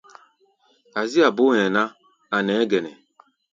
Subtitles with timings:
[0.99, 1.83] Azía bó hɛ̧ɛ̧ ná,
[2.35, 2.91] a̧ nɛɛ́ gɛnɛ.